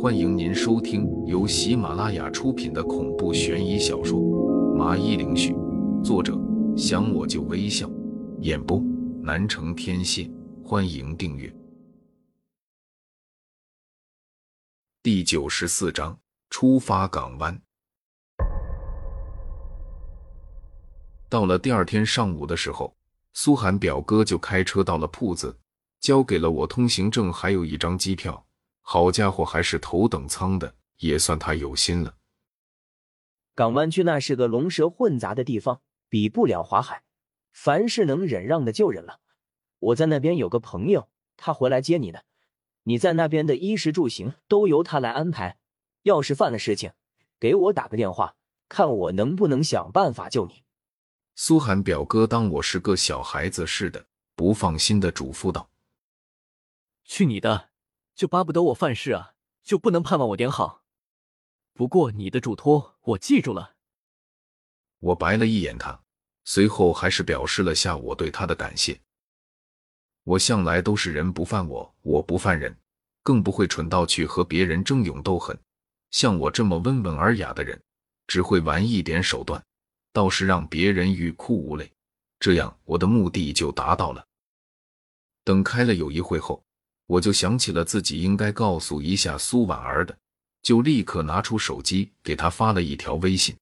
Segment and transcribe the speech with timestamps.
[0.00, 4.18] 欢迎您收听由喜马拉雅出品的恐怖悬疑小说
[4.74, 5.52] 《麻衣灵絮》，
[6.02, 6.36] 作者
[6.76, 7.88] 想我就微笑，
[8.40, 8.82] 演播
[9.22, 10.28] 南城天蝎。
[10.64, 11.54] 欢迎订阅。
[15.04, 16.18] 第九十四章：
[16.50, 17.56] 出发港湾。
[21.28, 22.92] 到了第二天上午的时候，
[23.34, 25.56] 苏寒表哥就开车到了铺子，
[26.00, 28.44] 交给了我通行证，还有一张机票。
[28.82, 32.16] 好家伙，还是头等舱的，也算他有心了。
[33.54, 37.02] 港湾区那是个龙蛇混杂的地方，比不了华海。
[37.52, 39.20] 凡是能忍让的就忍了。
[39.78, 42.24] 我在那边有个朋友，他回来接你的。
[42.84, 45.58] 你在那边的衣食住行都由他来安排。
[46.02, 46.92] 要是犯了事情，
[47.38, 48.36] 给我打个电话，
[48.68, 50.64] 看我能不能想办法救你。
[51.34, 55.70] 苏寒表哥当我是个小孩子似的，不放心的嘱咐道
[57.04, 57.71] ：“去你的！
[58.14, 60.84] 就巴不得我犯事啊，就不能盼望我点好？
[61.72, 63.74] 不过你的嘱托我记住了。”
[65.00, 66.00] 我白了一眼他，
[66.44, 69.00] 随后还是表示了下我对他的感谢。
[70.24, 72.78] 我向来都是人不犯我，我不犯人，
[73.22, 75.58] 更不会蠢到去和别人争勇斗狠。
[76.10, 77.82] 像我这么温文尔雅的人，
[78.28, 79.60] 只会玩一点手段。
[80.12, 81.90] 倒是让别人欲哭无泪，
[82.38, 84.26] 这样我的目的就达到了。
[85.42, 86.62] 等开了有一会后，
[87.06, 90.16] 我就想起了自己应该告诉一下苏婉儿的，
[90.62, 93.54] 就立刻拿出手机给她发了一条微信，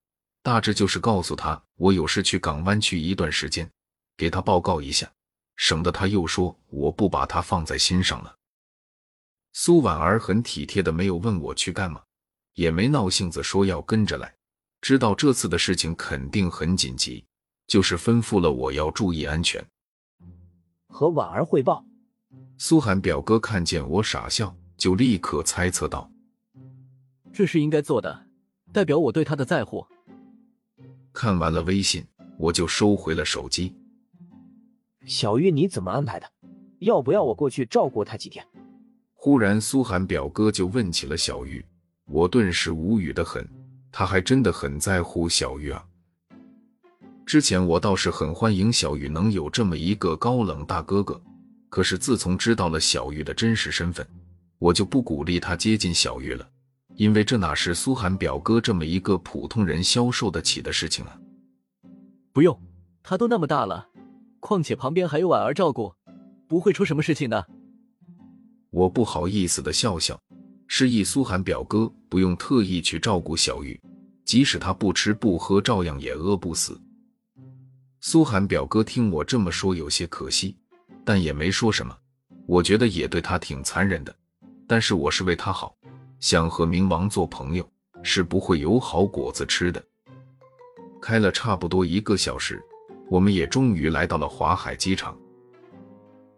[0.43, 3.69] 大致就是告诉她我有事去港湾去一段时间，
[4.17, 5.11] 给她报告一下，
[5.57, 8.37] 省得她又说我不把她放在心上了。
[9.53, 12.01] 苏婉儿很体贴的，没有问我去干嘛，
[12.55, 14.33] 也没闹性子说要跟着来。
[14.81, 17.25] 知道这次的事情肯定很紧急，
[17.67, 19.63] 就是吩咐了我要注意安全。
[20.87, 21.85] 和婉儿汇报。
[22.63, 26.11] 苏寒表哥看见我傻笑，就立刻猜测道
[27.33, 28.27] ：“这是应该做的，
[28.71, 29.87] 代表我对他的在乎。”
[31.11, 32.05] 看完了微信，
[32.37, 33.75] 我就收回了手机。
[35.07, 36.27] 小玉，你怎么安排的？
[36.81, 38.47] 要不要我过去照顾他几天？
[39.15, 41.65] 忽然，苏寒表哥就问起了小玉，
[42.05, 43.49] 我顿时无语的很。
[43.91, 45.83] 他还真的很在乎小玉啊！
[47.25, 51.19] 之前我倒是很欢迎小玉能有这么一个高冷大哥哥，
[51.71, 54.07] 可是自从知道了小玉的真实身份，
[54.59, 56.47] 我就不鼓励他接近小玉了，
[56.97, 61.19] 因为这哪是苏寒表哥这么一个普通人消受得起的事情啊！
[62.33, 62.61] 不用，
[63.03, 63.89] 他都那么大了，
[64.41, 65.95] 况且旁边还有婉儿照顾，
[66.47, 67.47] 不会出什么事情的。
[68.71, 70.21] 我不好意思的笑笑。
[70.73, 73.81] 示意苏寒表哥不用特意去照顾小玉，
[74.25, 76.81] 即使他不吃不喝，照样也饿不死。
[78.01, 80.57] 苏寒表哥听我这么说，有些可惜，
[81.11, 81.93] 但也没说什么。
[82.47, 84.15] 我觉得也对他挺残忍的，
[84.69, 85.75] 但是我是为他好，
[86.21, 87.69] 想和冥王做朋友，
[88.01, 89.85] 是不会有好果子吃的。
[91.03, 92.63] 开了差不多一个小时，
[93.11, 95.19] 我们也终于来到了华海机场。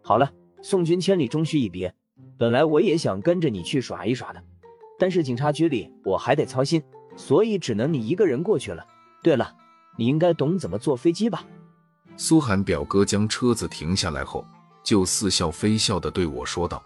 [0.01, 0.33] 好了，
[0.63, 1.93] 送君千里，终须一别。
[2.35, 4.43] 本来我也想跟着你去耍一耍的，
[4.97, 6.81] 但是警察局里我还得操心，
[7.15, 8.83] 所以只能你一个人过去了。
[9.21, 9.55] 对了，
[9.99, 11.45] 你应该懂怎么坐飞机吧？
[12.17, 14.43] 苏寒表哥将车子停下来后，
[14.83, 16.83] 就似笑非笑的对我说道，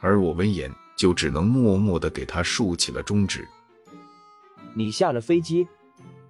[0.00, 3.48] 而我闻言就只能默默的给他竖起了中指。
[4.74, 5.66] 你下了飞机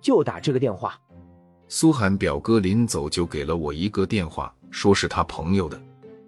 [0.00, 0.98] 就打这个电话。
[1.68, 5.82] 苏寒表哥临走就给了我一个电话，说是他朋友的。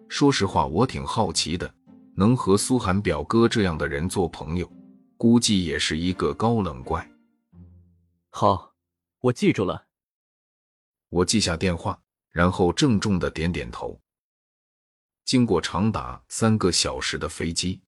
[0.08, 1.72] 说实话，我挺好奇的，
[2.16, 4.68] 能和苏寒表哥这样的人做朋友，
[5.16, 7.08] 估计也是一个高冷怪。
[8.30, 8.74] 好，
[9.20, 9.84] 我记住了。
[11.08, 11.96] 我记下电话，
[12.30, 14.00] 然后郑重的点点头。
[15.28, 17.82] 经过长达三个小时的飞机，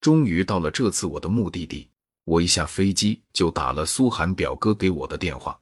[0.00, 1.90] 终于到了这次我的目的地。
[2.22, 5.60] 我一下飞机就打了苏寒表哥给我的电话，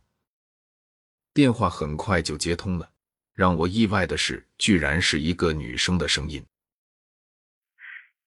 [1.33, 2.93] 电话很快就接通了。
[3.33, 6.35] 让我意外的是，居然是一个女生的声音。
[6.35, 6.45] 你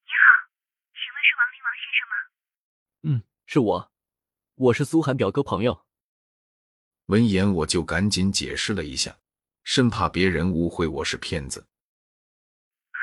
[0.09, 0.25] 好，
[0.91, 2.15] 请问是王林王先生吗？
[3.03, 3.91] 嗯，是我，
[4.55, 5.85] 我是苏寒表哥朋友。
[7.05, 9.15] 闻言，我就赶紧解释了一下，
[9.63, 11.59] 生怕别人误会我是骗子。
[11.61, 12.97] 啊，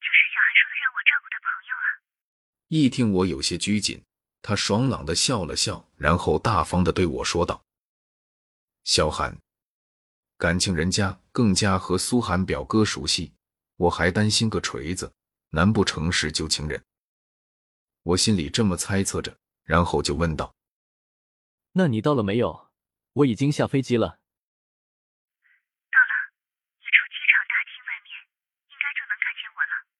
[0.00, 1.86] 就是小韩说的让我照顾的朋友啊。
[2.72, 4.00] 一听我有些拘谨，
[4.42, 7.64] 他爽朗的笑了笑，然后大方的对我说道
[8.86, 9.36] ：“小韩。”
[10.38, 13.32] 感情人家更加和苏寒表哥熟悉，
[13.74, 15.12] 我还担心个锤子，
[15.48, 16.80] 难不成是旧情人？
[18.04, 20.54] 我心里这么猜测着，然后就问道
[21.74, 22.70] ：“那你到了没有？
[23.14, 24.06] 我已经下飞机了。”
[25.90, 26.14] 到了，
[26.78, 28.14] 你出机场大厅外面，
[28.70, 29.90] 应该就能看见我了。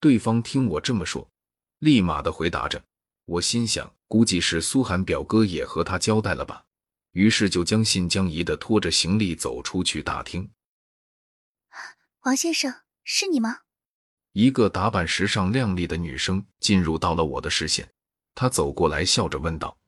[0.00, 1.30] 对方听我这么说，
[1.78, 2.82] 立马的回答着。
[3.24, 6.64] 我心想，估计是苏寒表哥也和他交代了吧，
[7.12, 10.50] 于是就将信将疑的拖着行李走出去大厅。
[12.20, 13.60] 王先生，是你吗？
[14.32, 17.92] 一个打扮时尚靓丽的女生进入到了我的视线，
[18.34, 19.78] 她走过来，笑着问道：“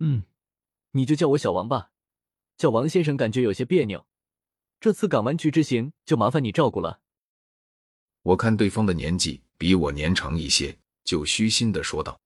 [0.00, 0.24] 嗯，
[0.90, 1.90] 你就叫我小王吧，
[2.56, 4.06] 叫王先生感觉有些别扭。
[4.80, 7.00] 这次港湾区之行就麻烦你照顾了。”
[8.22, 12.20] 我看对方的年纪比我年长一些，就虚心的说道：“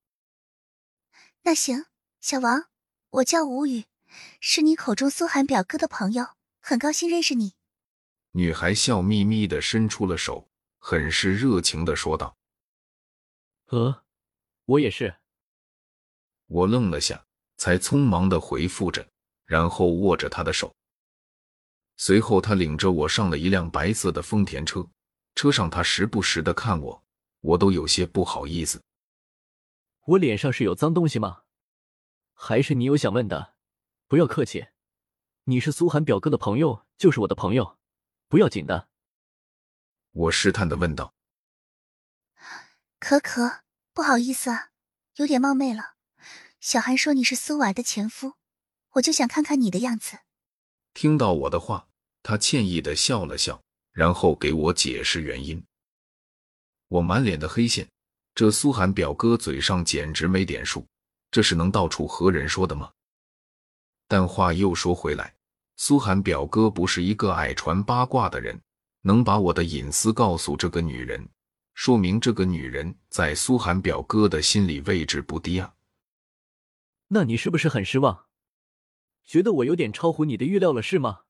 [1.44, 1.84] 那行，
[2.18, 2.70] 小王，
[3.10, 3.84] 我叫吴宇，
[4.40, 6.28] 是你口中苏寒表哥的朋友，
[6.62, 7.52] 很高兴认识你。”
[8.32, 10.48] 女孩笑眯眯的伸出了手。
[10.78, 12.38] 很是热情的说道
[13.68, 14.02] ：“呃，
[14.64, 15.16] 我也是。”
[16.48, 17.26] 我愣了下，
[17.58, 19.06] 才匆忙的回复着，
[19.44, 20.74] 然后握着他的手。
[21.98, 24.88] 随后，他领着我上了一辆白色的丰田车，
[25.34, 27.04] 车上他时不时的看我，
[27.46, 28.82] 我都有些不好意思。
[30.04, 31.42] 我脸上是有脏东西吗？
[32.34, 33.54] 还是你有想问的？
[34.08, 34.66] 不要客气，
[35.44, 37.78] 你是苏寒表哥的朋友，就是我的朋友，
[38.28, 38.88] 不要紧的。
[40.12, 41.14] 我试探的问道
[42.98, 44.70] ：“可可，不好意思啊，
[45.16, 45.94] 有点冒昧了。
[46.60, 48.34] 小韩说你是苏婉的前夫，
[48.94, 50.18] 我就想看看你的样子。”
[50.94, 51.88] 听到我的话，
[52.22, 55.64] 他歉意的笑了笑，然后给我解释原因。
[56.88, 57.88] 我满脸的黑线，
[58.34, 60.86] 这苏寒表哥嘴上简直没点数，
[61.30, 62.90] 这是能到处和人说的吗？
[64.08, 65.34] 但话又说回来，
[65.76, 68.60] 苏寒表哥不是一个爱传八卦的人。
[69.02, 71.28] 能把我的隐私告诉这个女人，
[71.74, 75.74] 说明这个女人在苏寒表哥的心里位置不低啊。
[77.06, 78.26] 那你是不是很失望？
[79.24, 81.20] 觉得我有点超乎你的预料了，是吗？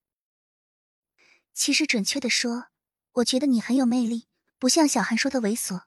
[1.52, 2.68] 其实准确的说，
[3.12, 5.82] 我觉得你很有魅力，不像小韩说的猥琐、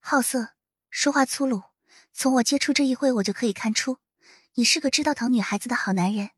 [0.00, 0.54] 好色、
[0.88, 1.64] 说话粗鲁。
[2.12, 3.98] 从我接触这一会，我就可以看出，
[4.54, 6.30] 你是个知道疼女孩子的好男人。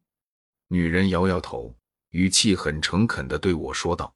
[0.69, 1.77] 女人摇摇头，
[2.11, 4.15] 语气很诚恳的对我说道。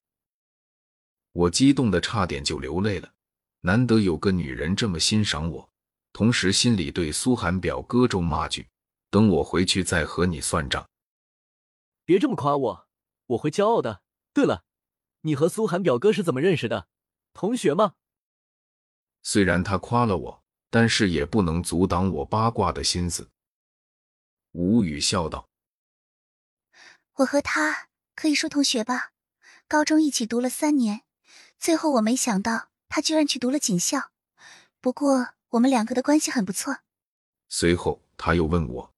[1.33, 3.13] 我激动的差点就流泪了，
[3.61, 5.71] 难得有个女人这么欣赏我，
[6.15, 8.67] 同时心里对苏寒表哥咒骂句
[9.11, 10.89] ：“等我回去再和你算账。”
[12.07, 12.89] 别这么夸我，
[13.27, 14.01] 我会骄傲的。
[14.33, 14.65] 对了，
[15.21, 16.89] 你和苏寒表哥是怎么认识的？
[17.33, 17.95] 同学吗？
[19.23, 23.31] 虽然他夸了我，但是也不能阻挡我八卦的心思。
[24.53, 25.49] 吴语笑道
[27.17, 29.13] ：“我和他可以说同学吧，
[29.69, 31.03] 高中一起读了三年。”
[31.59, 34.11] 最后我没想到他居然去读了警校，
[34.81, 36.79] 不过我们两个的关系很不错。
[37.51, 38.95] 随后他又问我：“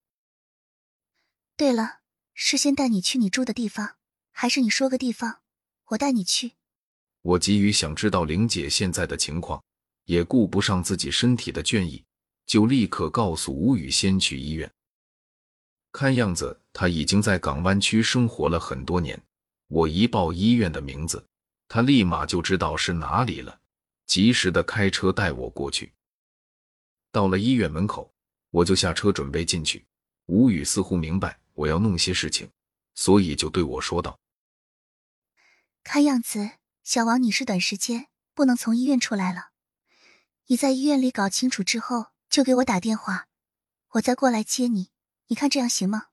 [1.59, 2.03] 对了，
[2.33, 3.97] 是先带你去你住的地方，
[4.31, 5.43] 还是你说个地方，
[5.87, 6.53] 我带你去？”
[7.23, 9.63] 我急于想知道玲姐现在的情况，
[10.05, 12.05] 也顾不上自己身体的倦意，
[12.47, 14.71] 就立刻告诉吴宇先去医院。
[15.91, 19.21] 看样子他已经在港湾区生活了很多年。
[19.69, 21.25] 我一报医院的名字。
[21.69, 23.59] 他立马就知道是哪里了，
[24.05, 25.91] 及时的开车带我过去。
[27.11, 28.13] 到了医院门口，
[28.51, 29.83] 我就下车准备进去。
[30.27, 32.47] 吴宇似乎明白我要弄些事情，
[32.95, 34.21] 所以就对我说道
[35.83, 36.51] ：“看样子，
[36.85, 39.51] 小王你是短时间不能从医院出来了。
[40.49, 43.29] 你在医院里搞清楚之后，就给我打电话，
[43.93, 44.89] 我再过来接你。
[45.29, 46.07] 你看这样行吗？”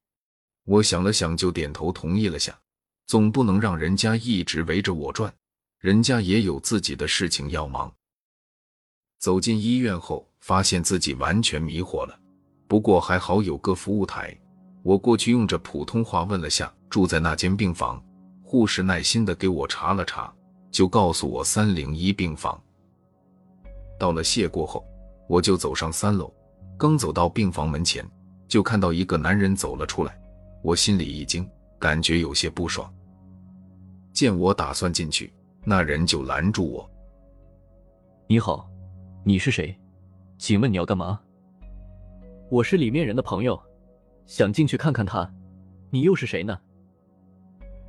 [0.66, 2.60] 我想了想，就点头同意了下。
[3.08, 5.34] 总不能让人家一直围着我转。
[5.80, 7.92] 人家也有自己的事情要忙。
[9.18, 12.20] 走进医院后，发现自己完全迷惑了。
[12.68, 14.38] 不过还好有个服务台，
[14.84, 18.00] 我过去用着普通话问了下住在那间病房。
[18.44, 20.32] 护士耐心的给我查了查，
[20.72, 22.62] 就告诉我三零一病房。
[24.00, 24.86] 到了谢过后，
[25.28, 26.34] 我就走上三楼。
[26.78, 28.06] 刚走到病房门前，
[28.48, 30.18] 就看到一个男人走了出来。
[30.64, 32.92] 我心里一惊，感觉有些不爽。
[34.14, 35.34] 见我打算进去。
[35.66, 36.90] 那人就拦住我
[38.28, 38.68] ：“你好，
[39.26, 39.78] 你是谁？
[40.38, 41.20] 请问你要干嘛
[42.50, 43.62] ？”“我是里面人的朋友，
[44.26, 45.30] 想进去看看他。
[45.90, 46.58] 你又是谁呢？”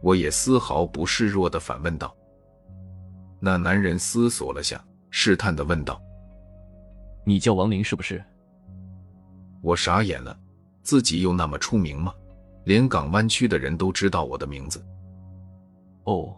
[0.02, 2.14] 我也丝毫不示弱的反问道。
[3.40, 6.00] 那男人思索了下，试探的问道
[7.24, 8.22] ：“你叫王林是不是？”
[9.62, 10.38] 我傻眼了，
[10.82, 12.14] 自己又那么出名吗？
[12.64, 14.84] 连港湾区的人都知道我的名字？
[16.04, 16.36] 哦，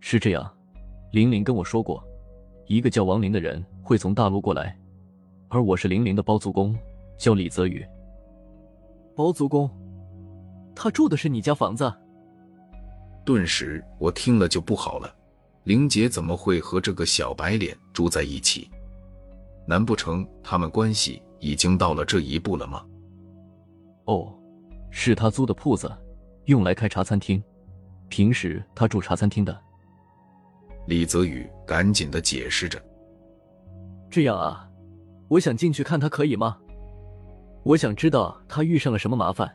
[0.00, 0.48] 是这样。
[1.12, 2.02] 玲玲跟我说过，
[2.66, 4.78] 一个叫王林的人会从大陆过来，
[5.48, 6.76] 而我是玲玲的包租公，
[7.18, 7.84] 叫李泽宇。
[9.14, 9.70] 包租公，
[10.74, 11.92] 他住的是你家房子？
[13.24, 15.12] 顿时我听了就不好了，
[15.66, 18.70] 玲姐怎么会和这个小白脸住在一起？
[19.66, 22.84] 难不成他们关系已经到了这一步了吗？
[24.04, 24.32] 哦，
[24.92, 25.92] 是他租的铺子，
[26.44, 27.42] 用来开茶餐厅，
[28.08, 29.60] 平时他住茶餐厅的。
[30.86, 32.80] 李泽宇赶紧的解释着。
[34.08, 34.70] 这样啊，
[35.26, 36.56] 我想进去看他，可以吗？
[37.64, 39.52] 我想知道他遇上了什么麻烦。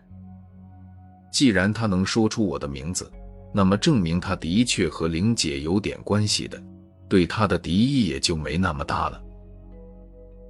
[1.31, 3.09] 既然他能说出我的名字，
[3.53, 6.61] 那么证明他的确和玲姐有点关系的，
[7.09, 9.21] 对他的敌意也就没那么大了。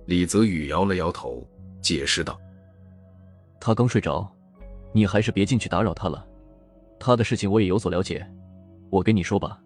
[0.06, 1.48] 李泽宇摇了摇头，
[1.82, 2.40] 解释道
[3.60, 4.30] ：“他刚睡着，
[4.94, 6.26] 你还是别进去打扰他了。
[7.00, 8.26] 他的事情我也有所了解，
[8.90, 9.60] 我跟你说吧。”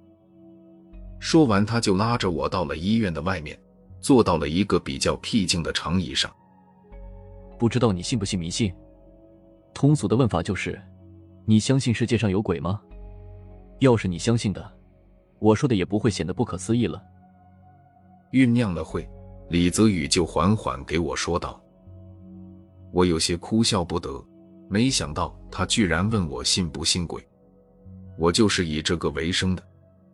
[1.19, 3.57] 说完，他就拉着我到了医院的外面，
[3.99, 6.31] 坐到了一个比较僻静的长椅上。
[7.57, 8.73] 不知道你信不信迷信？
[9.73, 10.79] 通俗的问法就是。
[11.47, 12.81] 你相信世界上有鬼吗？
[13.79, 14.71] 要是你相信的，
[15.39, 17.01] 我说的也不会显得不可思议了。
[18.31, 19.07] 酝酿了会，
[19.49, 21.61] 李泽宇就缓缓给我说道
[22.91, 24.23] ：“我有些哭笑不得，
[24.69, 27.25] 没想到他居然问我信不信鬼。
[28.17, 29.63] 我就是以这个为生的，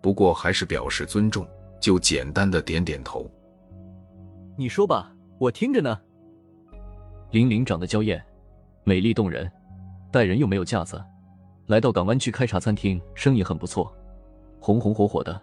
[0.02, 1.48] 不过还是表示尊重，
[1.80, 3.30] 就简单的点点头。
[4.58, 6.00] 你说吧，我听着呢。
[7.30, 8.22] 玲玲长得娇艳，
[8.84, 9.50] 美丽动人，
[10.12, 11.02] 待人又没有架子。”
[11.72, 13.96] 来到港湾区开茶餐厅，生意很不错，
[14.60, 15.42] 红红火火的。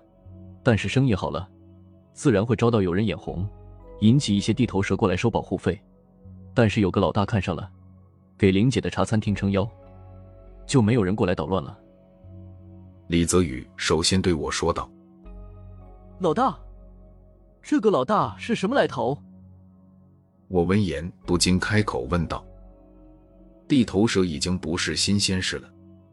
[0.63, 1.49] 但是生意好了，
[2.13, 3.49] 自然会招到有人眼红，
[4.01, 5.81] 引起一些地头蛇过来收保护费。
[6.53, 7.71] 但是有个老大看上了，
[8.37, 9.67] 给玲姐的茶餐厅撑腰，
[10.67, 11.79] 就没有人过来捣乱了。
[13.07, 14.87] 李泽宇首先对我说道
[16.21, 16.59] ：“老大，
[17.63, 19.17] 这个老大是什么来头？”
[20.49, 22.45] 我闻言不禁开口问道
[23.67, 25.67] ：“地头蛇已经不是新鲜事了。”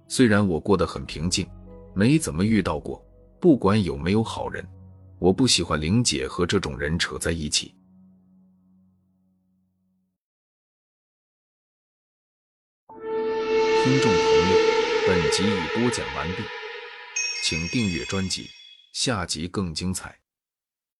[0.07, 1.47] 虽然我过得很平静，
[1.93, 3.03] 没怎么遇到过，
[3.39, 4.65] 不管有没有好人，
[5.19, 7.73] 我不喜欢玲姐和这种人扯在一起。
[12.87, 14.19] 听众朋
[14.51, 14.57] 友，
[15.07, 16.43] 本集已播讲完毕，
[17.43, 18.47] 请订阅专辑，
[18.93, 20.24] 下集更精彩。